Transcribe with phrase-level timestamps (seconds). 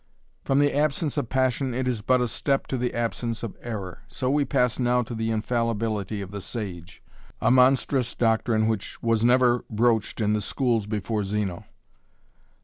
[0.43, 3.99] From the absence of passion it is but a step to the absence of error.
[4.07, 7.03] So we pass now to the infallibility of the sage
[7.39, 11.65] a monstrous doctrine which was never broached in the schools before Zeno.